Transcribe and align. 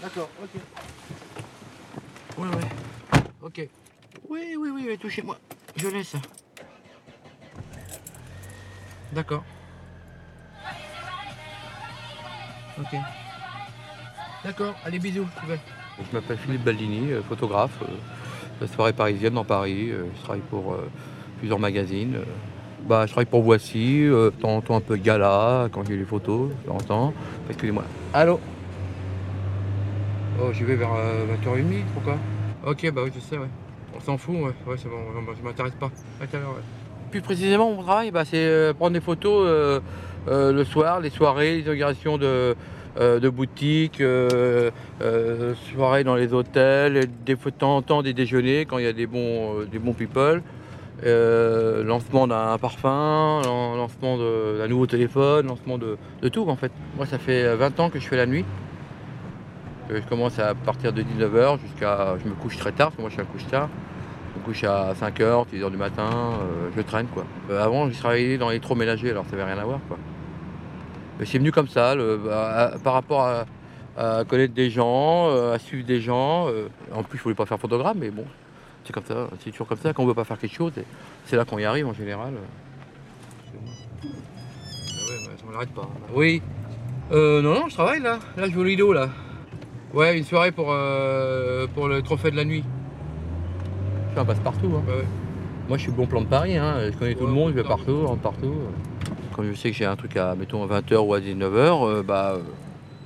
D'accord, 0.00 0.28
ok. 0.42 0.60
Ouais, 2.38 2.48
ouais. 2.48 3.20
Ok. 3.42 3.68
Oui, 4.28 4.56
oui, 4.58 4.70
oui, 4.72 4.84
oui 4.88 4.98
touchez-moi. 4.98 5.36
Je 5.76 5.88
laisse. 5.88 6.14
D'accord. 9.12 9.44
Ok. 12.78 12.96
D'accord, 14.44 14.74
allez, 14.84 15.00
bisous, 15.00 15.26
tu 15.40 15.46
veux. 15.46 15.58
Je 15.98 16.16
m'appelle 16.16 16.38
Philippe 16.38 16.62
Baldini, 16.62 17.10
euh, 17.10 17.22
photographe, 17.22 17.76
euh, 17.82 17.86
de 17.86 18.66
la 18.66 18.72
soirée 18.72 18.92
parisienne 18.92 19.34
dans 19.34 19.44
Paris. 19.44 19.90
Euh, 19.90 20.04
Je 20.16 20.22
travaille 20.22 20.42
pour 20.42 20.74
euh, 20.74 20.88
plusieurs 21.38 21.58
magazines. 21.58 22.18
Bah, 22.86 23.04
je 23.06 23.10
travaille 23.10 23.26
pour 23.26 23.42
Voici, 23.42 24.04
euh, 24.04 24.30
de 24.30 24.36
temps 24.36 24.56
en 24.56 24.60
temps 24.60 24.76
un 24.76 24.80
peu 24.80 24.96
gala, 24.96 25.68
quand 25.72 25.84
j'ai 25.88 25.96
les 25.96 26.04
photos, 26.04 26.50
de 26.50 26.68
temps 26.68 26.76
en 26.76 26.80
temps. 26.80 27.14
Excusez-moi. 27.48 27.82
Allô? 28.14 28.38
Oh, 30.40 30.52
j'y 30.52 30.62
vais 30.64 30.76
vers 30.76 30.94
euh, 30.94 31.26
20h30, 31.26 31.84
pourquoi? 31.94 32.16
Ok, 32.66 32.90
bah 32.92 33.02
oui, 33.04 33.10
je 33.14 33.20
sais, 33.20 33.36
ouais. 33.38 33.48
On 33.96 34.00
s'en 34.00 34.16
fout, 34.16 34.34
ouais, 34.36 34.42
ouais 34.42 34.72
ouais, 34.72 34.76
je 34.78 35.44
m'intéresse 35.44 35.72
pas. 35.80 35.90
À. 36.20 36.24
Plus 37.10 37.22
précisément, 37.22 37.72
mon 37.72 37.82
travail, 37.82 38.10
bah, 38.10 38.24
c'est 38.24 38.36
euh, 38.36 38.72
prendre 38.72 38.92
des 38.92 39.00
photos 39.00 39.46
euh, 39.48 39.80
euh, 40.28 40.52
le 40.52 40.64
soir, 40.64 41.00
les 41.00 41.10
soirées, 41.10 41.56
les 41.56 41.60
inaugurations 41.62 42.18
de, 42.18 42.54
euh, 43.00 43.30
boutiques, 43.30 44.00
euh, 44.00 44.70
euh, 45.00 45.54
soirées 45.72 46.04
dans 46.04 46.14
les 46.14 46.32
hôtels, 46.32 47.08
des 47.24 47.34
de 47.34 47.50
temps 47.50 47.76
en 47.76 47.82
temps 47.82 48.02
des 48.02 48.12
déjeuners 48.12 48.64
quand 48.66 48.78
il 48.78 48.84
y 48.84 48.88
a 48.88 48.92
des 48.92 49.06
bons, 49.06 49.60
euh, 49.60 49.64
des 49.66 49.78
bons 49.78 49.94
people. 49.94 50.42
Euh, 51.04 51.84
lancement 51.84 52.26
d'un 52.26 52.58
parfum, 52.58 53.40
lan- 53.44 53.76
lancement 53.76 54.18
d'un 54.18 54.66
nouveau 54.66 54.86
téléphone, 54.86 55.46
lancement 55.46 55.78
de 55.78 55.96
tout 56.28 56.48
en 56.48 56.56
fait. 56.56 56.72
Moi 56.96 57.06
ça 57.06 57.18
fait 57.18 57.54
20 57.54 57.78
ans 57.78 57.88
que 57.88 58.00
je 58.00 58.08
fais 58.08 58.16
la 58.16 58.26
nuit. 58.26 58.44
Euh, 59.90 60.00
Je 60.02 60.08
commence 60.08 60.38
à 60.38 60.54
partir 60.54 60.92
de 60.92 61.02
19h 61.02 61.58
jusqu'à. 61.60 62.16
Je 62.22 62.28
me 62.28 62.34
couche 62.34 62.56
très 62.56 62.72
tard, 62.72 62.88
parce 62.88 62.96
que 62.96 63.00
moi 63.00 63.10
je 63.10 63.14
suis 63.14 63.22
un 63.22 63.26
couche 63.26 63.46
tard. 63.46 63.68
Je 64.34 64.40
me 64.40 64.44
couche 64.44 64.64
à 64.64 64.92
5h, 64.94 65.46
6h 65.52 65.70
du 65.70 65.76
matin, 65.76 66.08
euh, 66.12 66.70
je 66.76 66.82
traîne 66.82 67.06
quoi. 67.06 67.24
Euh, 67.50 67.62
avant, 67.64 67.88
je 67.90 67.98
travaillais 67.98 68.38
dans 68.38 68.48
l'électroménager, 68.48 69.10
alors 69.10 69.24
ça 69.24 69.36
n'avait 69.36 69.52
rien 69.52 69.60
à 69.60 69.64
voir 69.64 69.80
quoi. 69.88 69.96
Mais 71.18 71.26
c'est 71.26 71.38
venu 71.38 71.50
comme 71.50 71.68
ça, 71.68 71.94
le- 71.94 72.20
à- 72.30 72.66
à- 72.74 72.78
par 72.78 72.92
rapport 72.92 73.22
à, 73.22 73.44
à 73.96 74.24
connaître 74.24 74.54
des 74.54 74.70
gens, 74.70 75.28
euh, 75.30 75.54
à 75.54 75.58
suivre 75.58 75.86
des 75.86 76.00
gens. 76.00 76.46
en 76.94 77.02
plus, 77.02 77.18
je 77.18 77.22
voulais 77.24 77.34
pas 77.34 77.46
faire 77.46 77.58
photographe, 77.58 77.96
mais 77.98 78.10
bon, 78.10 78.24
c'est 78.84 78.92
comme 78.92 79.04
ça, 79.04 79.28
c'est 79.42 79.50
toujours 79.50 79.66
comme 79.66 79.78
ça. 79.78 79.92
Quand 79.92 80.02
on 80.04 80.06
veut 80.06 80.14
pas 80.14 80.24
faire 80.24 80.38
quelque 80.38 80.54
chose, 80.54 80.72
c'est 81.24 81.36
là 81.36 81.44
qu'on 81.44 81.58
y 81.58 81.64
arrive 81.64 81.86
en 81.88 81.94
général. 81.94 82.34
Ah 84.04 84.06
ouais, 85.10 85.36
on 85.48 85.52
n'arrête 85.52 85.70
pas. 85.74 85.88
Oui. 86.14 86.42
Euh, 87.10 87.40
non, 87.42 87.54
non, 87.54 87.68
je 87.68 87.74
travaille 87.74 88.00
là. 88.00 88.18
Là, 88.36 88.46
je 88.46 88.52
joue 88.52 88.60
au 88.60 88.64
Lido 88.64 88.92
là. 88.92 89.08
Ouais, 89.94 90.18
une 90.18 90.24
soirée 90.24 90.52
pour, 90.52 90.68
euh, 90.70 91.66
pour 91.74 91.88
le 91.88 92.02
trophée 92.02 92.30
de 92.30 92.36
la 92.36 92.44
nuit. 92.44 92.64
Je 94.08 94.10
suis 94.12 94.20
un 94.20 94.24
passe-partout. 94.24 94.70
hein. 94.76 94.82
Ouais, 94.86 94.94
ouais. 94.98 95.04
Moi, 95.68 95.76
je 95.78 95.82
suis 95.84 95.92
bon 95.92 96.06
plan 96.06 96.20
de 96.20 96.26
Paris. 96.26 96.56
hein. 96.56 96.74
Je 96.92 96.96
connais 96.96 97.14
tout 97.14 97.26
le 97.26 97.32
monde, 97.32 97.50
je 97.50 97.56
vais 97.56 97.62
partout, 97.68 98.00
je 98.02 98.06
rentre 98.06 98.22
partout. 98.22 98.54
Quand 99.34 99.42
je 99.44 99.52
sais 99.54 99.70
que 99.70 99.76
j'ai 99.76 99.84
un 99.86 99.96
truc 99.96 100.16
à, 100.16 100.34
mettons, 100.34 100.62
à 100.64 100.80
20h 100.80 100.96
ou 100.98 101.14
à 101.14 101.20
19h, 101.20 101.88
euh, 101.88 102.02
bah, 102.02 102.34
euh, 102.36 102.38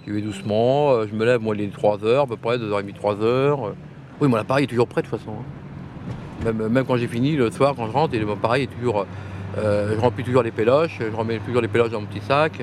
j'y 0.07 0.13
vais 0.13 0.21
doucement. 0.23 1.07
je 1.07 1.15
me 1.15 1.25
lève, 1.25 1.41
moi, 1.41 1.55
il 1.57 1.63
est 1.63 1.75
3h, 1.77 2.23
à 2.23 2.27
peu 2.27 2.37
près, 2.37 2.59
2h30, 2.59 2.95
3h. 2.95 3.73
Oui, 4.21 4.29
mon 4.29 4.37
appareil 4.37 4.65
est 4.65 4.69
toujours 4.69 4.87
prêt, 4.89 5.03
de 5.03 5.09
toute 5.09 5.19
façon. 5.19 5.33
hein. 5.33 6.45
Même, 6.45 6.69
même 6.69 6.85
quand 6.85 6.97
j'ai 6.97 7.07
fini, 7.09 7.37
le 7.37 7.51
soir, 7.51 7.75
quand 7.77 7.87
je 7.87 7.93
rentre, 7.93 8.17
mon 8.19 8.33
appareil 8.33 8.65
est 8.65 8.67
toujours... 8.79 9.07
euh, 9.59 9.95
je 9.95 10.01
remplis 10.01 10.25
toujours 10.25 10.43
les 10.43 10.51
péloches, 10.51 10.99
je 11.01 11.15
remets 11.17 11.39
toujours 11.39 11.61
les 11.63 11.69
péloches 11.69 11.91
dans 11.91 12.01
mon 12.01 12.07
petit 12.07 12.25
sac. 12.25 12.61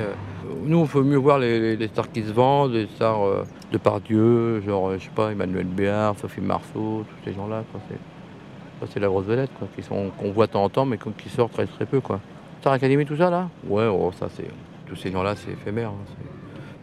Euh. 0.50 0.54
Nous, 0.66 0.82
il 0.82 0.88
faut 0.88 1.04
mieux 1.04 1.18
voir 1.18 1.40
les, 1.40 1.88
stars 1.88 2.12
qui 2.12 2.24
se 2.24 2.32
vendent, 2.32 2.74
les 2.74 2.88
stars 2.88 3.26
euh, 3.26 3.44
de 3.72 3.78
Pardieu, 3.78 4.62
genre, 4.62 4.90
euh, 4.90 4.98
je 4.98 5.06
sais 5.06 5.12
pas, 5.16 5.32
Emmanuel 5.32 5.66
Béard, 5.66 6.18
Sophie 6.18 6.42
Marceau, 6.42 7.06
tous 7.08 7.26
ces 7.30 7.34
gens-là. 7.34 7.64
C'est- 7.90 9.00
la 9.00 9.08
grosse 9.08 9.26
vedette, 9.26 9.52
quoi, 9.60 9.68
qui 9.76 9.84
sont, 9.84 10.10
qu'on 10.18 10.32
voit 10.32 10.48
de 10.48 10.54
temps 10.54 10.64
en 10.64 10.70
temps, 10.70 10.86
mais 10.86 10.98
qui 10.98 11.30
sortent 11.30 11.52
très 11.54 11.66
très 11.68 11.86
peu, 11.86 12.00
quoi. 12.00 12.20
Star 12.62 12.74
Academy, 12.74 13.06
tout 13.06 13.16
ça, 13.16 13.30
là? 13.30 13.50
Ouais, 13.68 13.88
oh, 13.88 14.12
ça, 14.18 14.28
c'est... 14.36 14.48
Tous 14.88 14.96
ces 14.96 15.12
gens-là, 15.12 15.36
c'est 15.36 15.52
éphémère. 15.52 15.90
hein, 15.90 16.24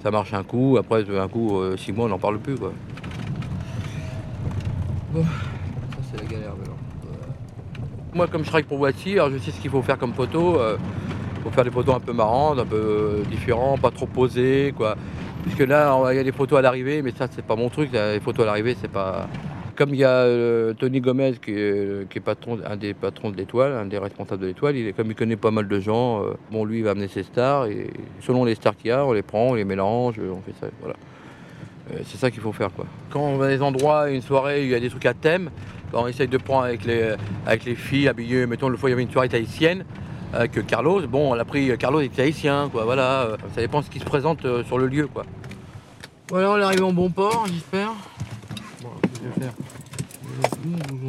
Ça 0.03 0.11
marche 0.11 0.33
un 0.33 0.45
coup, 0.45 0.77
après, 0.79 1.05
un 1.19 1.29
coup, 1.29 1.59
euh, 1.59 1.77
six 1.77 1.93
mois, 1.93 2.07
on 2.07 2.09
n'en 2.11 2.19
parle 2.19 2.39
plus, 2.39 2.55
quoi. 2.57 2.73
Ça, 5.15 5.21
c'est 6.11 6.23
la 6.23 6.29
galère. 6.29 6.53
Moi, 8.15 8.27
comme 8.29 8.43
je 8.45 8.49
travaille 8.49 8.65
pour 8.65 8.79
Voici, 8.79 9.13
alors 9.13 9.31
je 9.31 9.39
sais 9.39 9.51
ce 9.51 9.61
qu'il 9.61 9.71
faut 9.71 9.83
faire 9.83 9.99
comme 9.99 10.15
photo. 10.15 10.59
Faire 11.53 11.65
des 11.65 11.71
photos 11.71 11.97
un 11.97 12.01
peu 12.01 12.13
marrantes, 12.13 12.59
un 12.59 12.67
peu 12.67 12.77
euh, 12.77 13.23
différentes, 13.31 13.81
pas 13.81 13.91
trop 13.91 14.07
posées, 14.07 14.75
quoi. 14.77 14.97
Puisque 15.43 15.69
là, 15.69 15.97
il 16.11 16.17
y 16.17 16.19
a 16.19 16.25
des 16.25 16.33
photos 16.33 16.59
à 16.59 16.63
l'arrivée, 16.63 17.03
mais 17.03 17.13
ça, 17.13 17.29
c'est 17.31 17.45
pas 17.45 17.55
mon 17.55 17.69
truc. 17.69 17.91
Les 17.93 18.21
photos 18.21 18.43
à 18.45 18.47
l'arrivée, 18.47 18.77
c'est 18.81 18.91
pas... 18.91 19.29
Comme 19.77 19.91
il 19.91 20.01
y 20.01 20.05
a 20.05 20.09
euh, 20.09 20.73
Tony 20.73 21.03
Gomez 21.03 21.35
qui 21.35 21.53
est, 21.53 22.09
qui 22.09 22.17
est 22.17 22.21
patron, 22.23 22.59
un 22.65 22.77
des 22.77 22.95
patrons 22.95 23.31
de 23.31 23.37
l'étoile, 23.37 23.73
un 23.73 23.85
des 23.85 23.99
responsables 23.99 24.41
de 24.41 24.47
l'étoile, 24.47 24.75
il 24.75 24.95
comme 24.95 25.11
il 25.11 25.15
connaît 25.15 25.37
pas 25.37 25.51
mal 25.51 25.69
de 25.69 25.81
gens, 25.81 26.23
euh, 26.23 26.33
bon 26.51 26.65
lui 26.65 26.79
il 26.79 26.85
va 26.85 26.93
amener 26.93 27.09
ses 27.09 27.25
stars 27.25 27.67
et 27.67 27.91
selon 28.23 28.47
les 28.47 28.55
stars 28.55 28.75
qu'il 28.75 28.89
y 28.89 28.91
a, 28.91 29.05
on 29.05 29.13
les 29.13 29.21
prend, 29.21 29.49
on 29.49 29.55
les 29.55 29.67
mélange, 29.67 30.19
on 30.19 30.41
fait 30.41 30.59
ça, 30.59 30.69
voilà. 30.81 30.97
Euh, 31.93 31.99
c'est 32.05 32.17
ça 32.17 32.31
qu'il 32.31 32.41
faut 32.41 32.53
faire 32.53 32.73
quoi. 32.73 32.87
Quand 33.11 33.21
on 33.21 33.37
va 33.37 33.45
à 33.45 33.49
des 33.51 33.61
endroits, 33.61 34.09
une 34.09 34.23
soirée, 34.23 34.63
il 34.63 34.71
y 34.71 34.75
a 34.75 34.81
des 34.81 34.89
trucs 34.89 35.05
à 35.05 35.13
thème, 35.13 35.51
bah, 35.93 35.99
on 36.03 36.07
essaye 36.07 36.27
de 36.27 36.39
prendre 36.39 36.65
avec 36.65 36.87
les, 36.87 37.15
avec 37.45 37.67
les 37.67 37.75
filles 37.75 38.09
habillées, 38.09 38.47
mettons 38.47 38.71
le 38.71 38.79
fois 38.79 38.89
il 38.89 38.93
y 38.93 38.95
avait 38.95 39.03
une 39.03 39.11
soirée 39.11 39.29
tahitienne 39.29 39.85
avec 40.33 40.67
Carlos, 40.67 41.07
bon 41.07 41.33
on 41.33 41.39
a 41.39 41.45
pris 41.45 41.77
Carlos 41.79 42.01
est 42.01 42.15
tahitien 42.15 42.69
quoi, 42.71 42.85
voilà, 42.85 43.23
euh, 43.23 43.37
ça 43.55 43.61
dépend 43.61 43.81
de 43.81 43.85
ce 43.85 43.91
qui 43.91 44.01
se 44.01 44.05
présente 44.05 44.45
euh, 44.45 44.65
sur 44.65 44.79
le 44.79 44.87
lieu 44.87 45.07
quoi. 45.07 45.25
Voilà, 46.29 46.51
on 46.51 46.59
est 46.59 46.63
arrivé 46.63 46.83
en 46.83 46.93
bon 46.93 47.09
port, 47.09 47.47
j'espère. 47.47 47.93
Bon, 48.83 48.89
que 49.01 49.09
je 49.15 49.29
vais 49.29 49.47
faire 49.47 49.53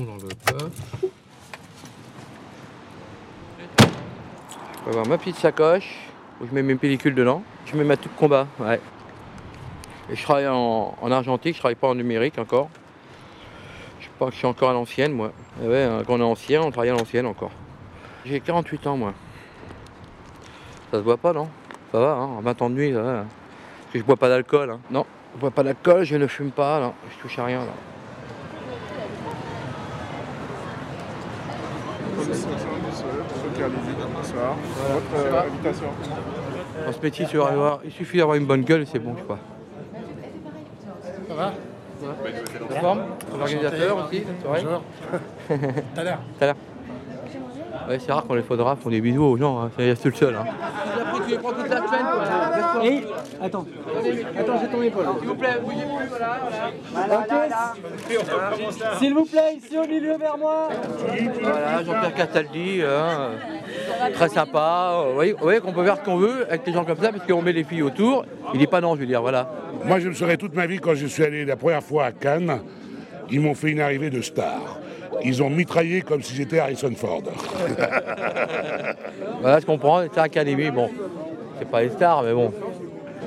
dans 0.06 0.16
le 0.16 0.30
coffre. 0.46 0.70
Je 3.80 4.86
vais 4.86 4.90
avoir 4.90 5.08
ma 5.08 5.18
petite 5.18 5.38
sacoche 5.38 5.96
où 6.40 6.46
je 6.48 6.54
mets 6.54 6.62
mes 6.62 6.76
pellicules 6.76 7.16
dedans. 7.16 7.42
Je 7.66 7.76
mets 7.76 7.84
ma 7.84 7.98
tube 7.98 8.12
combat, 8.16 8.46
ouais. 8.60 8.80
Et 10.12 10.16
je 10.16 10.24
travaille 10.24 10.48
en, 10.48 10.96
en 11.02 11.12
argentique, 11.12 11.56
je 11.56 11.60
travaille 11.60 11.76
pas 11.76 11.88
en 11.88 11.96
numérique 11.96 12.38
encore. 12.38 12.70
Je 14.00 14.08
pense 14.20 14.30
que 14.30 14.34
je 14.36 14.38
suis 14.38 14.48
encore 14.48 14.70
à 14.70 14.74
l'ancienne 14.74 15.14
moi. 15.14 15.32
Et 15.64 15.68
ouais, 15.68 15.84
hein, 15.84 16.04
quand 16.06 16.14
on 16.14 16.20
est 16.20 16.24
ancien, 16.24 16.62
on 16.62 16.70
travaille 16.70 16.92
à 16.92 16.94
l'ancienne 16.94 17.26
encore. 17.26 17.52
J'ai 18.28 18.40
48 18.42 18.88
ans 18.88 18.98
moi. 18.98 19.14
Ça 20.92 20.98
se 20.98 21.04
voit 21.04 21.18
pas 21.18 21.34
non? 21.34 21.48
Ça 21.92 22.00
va, 22.00 22.12
hein, 22.14 22.26
en 22.38 22.42
20 22.42 22.62
ans 22.62 22.70
de 22.70 22.76
nuit, 22.76 22.94
ça 22.94 23.02
va. 23.02 23.10
hein. 23.20 23.26
Parce 23.84 23.94
que 23.94 24.00
je 24.00 24.04
bois 24.04 24.18
pas 24.18 24.28
d'alcool. 24.30 24.70
hein. 24.72 24.80
Non, 24.92 25.06
je 25.36 25.40
bois 25.40 25.52
pas 25.52 25.64
d'alcool, 25.64 26.04
je 26.04 26.16
ne 26.18 26.28
fume 26.28 26.52
pas, 26.52 26.80
non. 26.82 26.94
je 27.10 27.22
touche 27.22 27.40
à 27.40 27.46
rien. 27.46 27.60
Là. 27.60 27.72
Bonsoir. 34.14 34.56
Votre 34.92 35.46
invitation 35.46 35.88
Dans 36.86 36.92
ce 36.92 37.00
métier, 37.02 37.26
tu 37.26 37.38
vas 37.38 37.48
avoir- 37.48 37.80
il 37.84 37.92
suffit 37.92 38.18
d'avoir 38.18 38.38
une 38.38 38.46
bonne 38.46 38.62
gueule 38.64 38.82
et 38.82 38.86
c'est 38.86 39.00
bon, 39.00 39.16
je 39.18 39.24
crois. 39.24 39.40
Ça 41.28 41.34
va? 41.34 41.54
La 42.70 42.80
forme? 42.80 43.02
L'organisateur 43.38 44.06
aussi, 44.06 44.24
la 44.24 44.42
soirée 44.44 44.64
Bonjour. 44.64 44.84
Tout 45.50 46.00
à 46.00 46.04
l'heure. 46.04 46.20
Tout 46.38 46.44
à 46.44 46.46
l'heure. 46.48 46.56
Ouais, 47.88 48.00
c'est 48.00 48.12
rare 48.12 48.26
quand 48.28 48.36
les 48.36 48.42
photographes 48.42 48.80
font 48.80 48.90
des 48.90 49.02
bisous 49.02 49.24
aux 49.24 49.38
gens, 49.38 49.62
hein. 49.62 49.72
c'est 49.78 49.96
c'est 49.96 50.10
le 50.10 50.16
seul. 50.16 50.36
Hein. 50.36 50.46
Tu 51.26 51.32
les 51.32 51.38
prends 51.40 51.52
toute 51.52 51.70
la 51.70 51.78
semaine. 51.78 52.06
Et 52.84 53.04
attends. 53.44 53.66
Attends, 54.40 54.60
j'ai 54.62 54.68
ton 54.68 54.82
épaule. 54.82 55.06
S'il 55.20 55.28
vous 55.28 55.36
plaît, 55.36 55.60
bougez 55.62 55.78
plus, 55.78 56.08
voilà. 56.10 56.40
voilà. 56.94 57.74
S'il 58.98 59.14
vous 59.14 59.26
plaît, 59.26 59.58
ici 59.58 59.78
au 59.78 59.88
milieu 59.88 60.18
vers 60.18 60.38
moi. 60.38 60.70
Voilà, 61.42 61.84
Jean-Pierre 61.84 62.14
Castaldi, 62.14 62.82
hein, 62.84 63.32
très 64.14 64.30
sympa. 64.30 65.04
Vous 65.08 65.36
voyez, 65.40 65.60
qu'on 65.60 65.74
peut 65.74 65.84
faire 65.84 65.98
ce 65.98 66.04
qu'on 66.04 66.18
veut 66.18 66.46
avec 66.48 66.64
des 66.66 66.74
gens 66.74 66.86
comme 66.86 66.98
ça, 66.98 67.12
parce 67.12 67.26
qu'on 67.26 67.42
met 67.42 67.54
les 67.54 67.64
filles 67.64 67.84
autour. 67.84 68.26
Il 68.54 68.60
n'est 68.60 68.68
pas 68.68 68.82
non, 68.82 68.96
je 68.96 69.02
veux 69.02 69.08
dire, 69.08 69.22
voilà. 69.22 69.50
Moi, 69.86 70.00
je 70.00 70.10
me 70.10 70.14
souviens 70.14 70.38
toute 70.38 70.56
ma 70.56 70.66
vie 70.66 70.80
quand 70.80 70.96
je 70.96 71.08
suis 71.08 71.24
allé 71.24 71.46
la 71.46 71.56
première 71.56 71.84
fois 71.84 72.06
à 72.06 72.12
Cannes, 72.12 72.60
ils 73.30 73.40
m'ont 73.40 73.56
fait 73.56 73.72
une 73.72 73.82
arrivée 73.82 74.10
de 74.10 74.22
star. 74.22 74.80
Ils 75.24 75.42
ont 75.44 75.50
mitraillé 75.50 76.02
comme 76.02 76.22
si 76.22 76.36
j'étais 76.36 76.60
Harrison 76.60 76.92
Ford. 76.96 77.22
Voilà 79.42 79.62
ce 79.62 79.66
qu'on 79.66 79.78
prend, 79.78 80.02
c'est 80.12 80.20
Académie, 80.20 80.72
bon. 80.72 80.90
C'est 81.60 81.70
pas 81.70 81.82
les 81.82 81.90
stars, 81.90 82.24
mais 82.24 82.34
bon. 82.34 82.52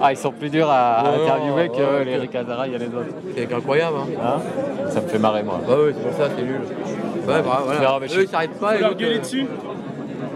Ah, 0.00 0.12
ils 0.12 0.16
sont 0.16 0.32
plus 0.32 0.48
durs 0.50 0.68
à, 0.70 1.00
interviewer 1.08 1.62
ouais, 1.62 1.68
que 1.68 1.74
ouais, 1.82 2.04
les 2.04 2.38
Hazara, 2.38 2.66
il 2.66 2.72
y 2.72 2.76
a 2.76 2.78
les 2.78 2.86
autres. 2.86 3.12
C'est 3.36 3.52
incroyable, 3.52 3.96
hein. 3.98 4.06
Hein 4.24 4.88
ça 4.88 5.00
me 5.02 5.08
fait 5.08 5.18
marrer, 5.18 5.42
moi. 5.42 5.60
Bah 5.66 5.74
oui, 5.84 5.92
c'est 5.94 6.02
pour 6.02 6.16
ça, 6.16 6.28
c'est 6.34 6.42
nul. 6.42 6.60
Ouais, 7.26 7.42
bah, 7.42 7.62
voilà. 7.64 8.06
je- 8.06 8.18
Eux, 8.18 8.22
ils 8.22 8.28
s'arrêtent 8.28 8.58
pas. 8.58 8.76
et 8.76 8.80
l'autre, 8.80 8.96
euh, 9.02 9.44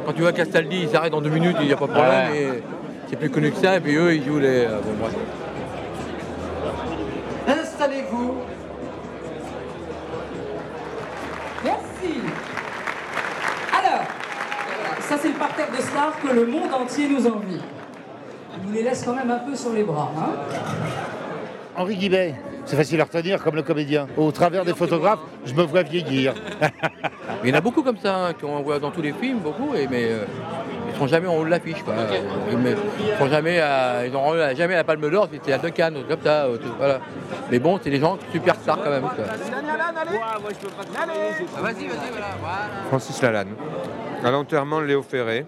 Quand 0.05 0.13
tu 0.13 0.21
vois 0.23 0.33
Castaldi, 0.33 0.81
il 0.83 0.89
s'arrête 0.89 1.15
en 1.15 1.21
deux 1.23 1.31
minutes, 1.31 1.57
il 1.61 1.67
n'y 1.67 1.73
a 1.73 1.77
pas 1.77 1.87
de 1.87 1.93
problème. 1.93 2.31
Ouais. 2.31 2.39
Et 2.39 2.63
c'est 3.09 3.17
plus 3.17 3.31
connu 3.31 3.51
que 3.53 3.57
ça, 3.57 3.77
et 3.77 3.81
puis 3.81 3.95
eux, 3.97 4.15
ils 4.15 4.25
jouent 4.25 4.39
les. 4.39 4.65
euh, 4.67 4.81
bon, 4.85 4.93
bref. 5.01 5.15
Installez-vous. 7.49 8.35
Merci. 11.65 12.21
Alors, 13.73 14.05
c'est 15.21 15.29
le 15.29 15.35
parterre 15.35 15.71
de 15.71 15.83
stars 15.83 16.21
que 16.21 16.29
le 16.29 16.47
monde 16.47 16.73
entier 16.73 17.09
nous 17.09 17.27
envie. 17.27 17.61
Il 18.57 18.69
nous 18.69 18.73
les 18.73 18.83
laisse 18.83 19.03
quand 19.05 19.15
même 19.15 19.31
un 19.31 19.39
peu 19.39 19.55
sur 19.55 19.73
les 19.73 19.83
bras. 19.83 20.11
Hein 20.17 20.33
Henri 21.77 21.97
Guibet. 21.97 22.35
C'est 22.65 22.77
facile 22.77 23.01
à 23.01 23.05
retenir 23.05 23.43
comme 23.43 23.57
le 23.57 23.63
comédien. 23.63 24.07
Au 24.17 24.31
travers 24.33 24.65
des 24.65 24.75
photographes, 24.75 25.21
je 25.45 25.55
me 25.55 25.63
vois 25.63 25.83
vieillir. 25.83 26.35
Il 27.43 27.51
y 27.51 27.53
en 27.53 27.57
a 27.57 27.61
beaucoup 27.61 27.83
comme 27.83 27.99
ça, 27.99 28.17
hein, 28.29 28.33
qui 28.33 28.45
on 28.45 28.63
voit 28.63 28.79
dans 28.79 28.91
tous 28.91 29.03
les 29.03 29.13
films, 29.13 29.39
beaucoup, 29.39 29.75
et, 29.75 29.87
mais 29.87 30.05
euh, 30.05 30.25
ils 30.91 30.99
sont 30.99 31.07
jamais 31.07 31.27
en 31.27 31.37
haut 31.37 31.45
de 31.45 31.51
l'affiche. 31.51 31.83
quoi. 31.83 31.95
Ils 32.51 32.59
ne 32.59 32.75
sont 33.19 33.29
jamais 33.29 33.61
à, 33.61 34.07
ils 34.07 34.13
n'auront 34.13 34.35
jamais 34.55 34.75
la 34.75 34.85
Palme 34.85 35.11
d'Or, 35.11 35.29
c'était 35.31 35.53
à 35.53 35.59
deux 35.59 35.71
cannes, 35.71 35.99
comme 36.09 36.21
ça. 36.23 36.49
ou 36.51 36.57
tout, 36.57 36.73
voilà. 36.79 37.01
Mais 37.51 37.59
bon, 37.59 37.79
c'est 37.83 37.91
des 37.91 38.01
gens 38.01 38.19
super 38.33 38.55
stars 38.57 38.79
quand 38.83 38.91
même. 38.91 39.03
quoi. 39.03 39.25
Vas-y, 41.61 41.87
vas-y, 41.87 42.11
voilà. 42.11 42.27
voilà. 42.41 42.57
Francis 42.89 43.21
Lalanne. 43.23 43.55
À 44.25 44.31
l'enterrement 44.31 44.81
de 44.81 44.87
Léo 44.87 45.03
Ferré, 45.03 45.45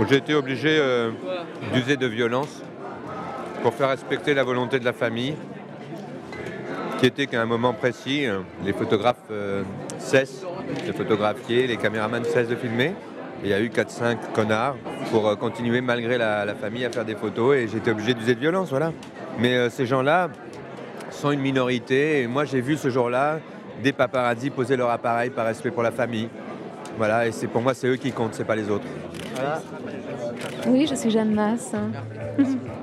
où 0.00 0.06
j'ai 0.08 0.16
été 0.16 0.34
obligé 0.34 0.76
euh, 0.80 1.10
d'user 1.72 1.96
de 1.96 2.06
violence 2.06 2.62
pour 3.62 3.74
faire 3.74 3.88
respecter 3.90 4.34
la 4.34 4.42
volonté 4.42 4.80
de 4.80 4.84
la 4.84 4.92
famille, 4.92 5.36
qui 6.98 7.06
était 7.06 7.26
qu'à 7.26 7.42
un 7.42 7.46
moment 7.46 7.72
précis, 7.72 8.26
euh, 8.26 8.40
les 8.64 8.72
photographes 8.72 9.16
euh, 9.30 9.62
cessent 9.98 10.44
de 10.86 10.92
photographier, 10.92 11.66
les 11.66 11.76
caméramans 11.76 12.24
cessent 12.24 12.48
de 12.48 12.56
filmer. 12.56 12.94
Il 13.42 13.50
y 13.50 13.52
a 13.52 13.60
eu 13.60 13.68
4-5 13.68 14.16
connards 14.34 14.76
pour 15.10 15.28
euh, 15.28 15.36
continuer 15.36 15.80
malgré 15.80 16.16
la, 16.16 16.54
famille 16.54 16.84
à 16.84 16.90
faire 16.90 17.04
des 17.04 17.14
photos 17.14 17.56
et 17.56 17.68
j'étais 17.68 17.90
obligé 17.90 18.14
d'user 18.14 18.34
de 18.34 18.40
violence, 18.40 18.70
voilà. 18.70 18.92
Mais 19.38 19.68
ces 19.68 19.84
gens-là 19.84 20.30
sont 21.10 21.30
une 21.30 21.40
minorité 21.40 22.22
et 22.22 22.26
moi 22.26 22.46
j'ai 22.46 22.62
vu 22.62 22.78
ce 22.78 22.88
jour-là 22.88 23.40
des 23.82 23.92
paparazzis 23.92 24.48
poser 24.48 24.76
leur 24.76 24.88
appareil 24.88 25.28
par 25.28 25.44
respect 25.44 25.70
pour 25.70 25.82
la 25.82 25.90
famille. 25.90 26.30
Voilà, 26.96 27.26
et 27.26 27.32
c'est 27.32 27.46
pour 27.46 27.60
moi 27.60 27.74
c'est 27.74 27.88
eux 27.88 27.96
qui 27.96 28.12
comptent, 28.12 28.34
c'est 28.34 28.46
pas 28.46 28.56
les 28.56 28.70
autres. 28.70 28.86
Oui, 30.66 30.86
je 30.88 30.94
suis 30.94 31.10
Jeanne 31.10 31.34
Masse. 31.34 31.74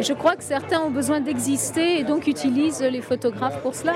Je 0.00 0.12
crois 0.12 0.36
que 0.36 0.44
certains 0.44 0.80
ont 0.80 0.90
besoin 0.90 1.20
d'exister 1.20 1.98
et 1.98 2.04
donc 2.04 2.26
utilisent 2.26 2.82
les 2.82 3.00
photographes 3.00 3.60
pour 3.62 3.74
cela. 3.74 3.94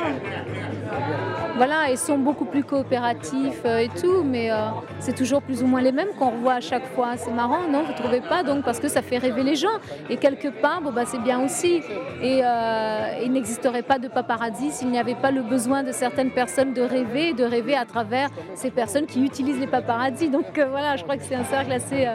Voilà, 1.56 1.90
ils 1.90 1.98
sont 1.98 2.18
beaucoup 2.18 2.46
plus 2.46 2.64
coopératifs 2.64 3.60
euh, 3.66 3.78
et 3.78 3.88
tout, 3.88 4.22
mais 4.24 4.50
euh, 4.50 4.56
c'est 4.98 5.14
toujours 5.14 5.42
plus 5.42 5.62
ou 5.62 5.66
moins 5.66 5.82
les 5.82 5.92
mêmes 5.92 6.08
qu'on 6.18 6.30
revoit 6.30 6.54
à 6.54 6.60
chaque 6.60 6.86
fois. 6.94 7.16
C'est 7.16 7.30
marrant, 7.30 7.68
non 7.70 7.82
Vous 7.84 7.92
trouvez 7.92 8.22
pas 8.22 8.42
Donc 8.42 8.64
parce 8.64 8.80
que 8.80 8.88
ça 8.88 9.02
fait 9.02 9.18
rêver 9.18 9.42
les 9.42 9.54
gens. 9.54 9.78
Et 10.08 10.16
quelque 10.16 10.48
part, 10.48 10.80
bon, 10.80 10.92
bah, 10.92 11.04
c'est 11.06 11.22
bien 11.22 11.44
aussi. 11.44 11.82
Et 12.22 12.40
euh, 12.42 13.20
il 13.22 13.32
n'existerait 13.32 13.82
pas 13.82 13.98
de 13.98 14.08
paparazzi 14.08 14.70
s'il 14.72 14.88
n'y 14.88 14.98
avait 14.98 15.14
pas 15.14 15.30
le 15.30 15.42
besoin 15.42 15.82
de 15.82 15.92
certaines 15.92 16.30
personnes 16.30 16.72
de 16.72 16.82
rêver, 16.82 17.28
et 17.28 17.34
de 17.34 17.44
rêver 17.44 17.76
à 17.76 17.84
travers 17.84 18.30
ces 18.54 18.70
personnes 18.70 19.06
qui 19.06 19.22
utilisent 19.22 19.60
les 19.60 19.66
paparazzis. 19.66 20.30
Donc 20.30 20.46
voilà, 20.54 20.96
je 20.96 21.02
crois 21.02 21.16
que 21.16 21.22
c'est 21.22 21.34
un 21.34 21.44
cercle 21.44 21.72
assez 21.72 22.08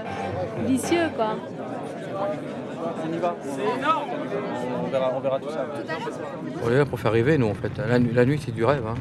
vicieux, 0.66 1.10
quoi. 1.16 1.36
On 3.06 3.13
y 3.13 3.18
va. 3.18 3.36
On 4.84 4.88
verra, 4.89 5.12
on 5.16 5.19
verra 5.19 5.39
tout 5.39 5.50
ça. 5.50 5.66
On 6.63 6.69
est 6.72 6.78
là 6.78 6.86
pour 6.86 7.00
faire 7.00 7.12
rêver, 7.12 7.38
nous, 7.38 7.48
en 7.48 7.54
fait. 7.54 7.72
La, 7.78 8.00
nu- 8.00 8.12
la 8.12 8.25
nuit, 8.25 8.39
c'est 8.44 8.51
du 8.54 8.63
rêve. 8.66 8.86
hein. 8.88 8.95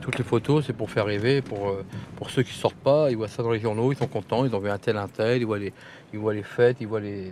Toutes 0.00 0.18
les 0.18 0.24
photos, 0.24 0.64
c'est 0.66 0.72
pour 0.72 0.90
faire 0.90 1.04
rêver. 1.06 1.42
Pour, 1.42 1.68
euh, 1.68 1.84
pour 2.16 2.30
ceux 2.30 2.42
qui 2.42 2.52
sortent 2.54 2.74
pas, 2.74 3.10
ils 3.10 3.16
voient 3.16 3.28
ça 3.28 3.42
dans 3.42 3.52
les 3.52 3.60
journaux, 3.60 3.92
ils 3.92 3.96
sont 3.96 4.08
contents, 4.08 4.44
ils 4.44 4.54
ont 4.54 4.58
vu 4.58 4.68
un 4.68 4.78
tel, 4.78 4.96
un 4.96 5.06
tel, 5.08 5.40
ils 5.40 5.44
voient 5.46 5.58
les, 5.58 5.72
ils 6.12 6.18
voient 6.18 6.34
les 6.34 6.42
fêtes, 6.42 6.78
ils 6.80 6.88
voient 6.88 7.00
les, 7.00 7.26
les, 7.26 7.30